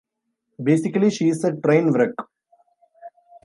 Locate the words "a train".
1.43-1.91